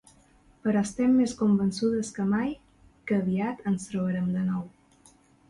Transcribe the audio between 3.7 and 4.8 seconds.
ens trobarem de nou.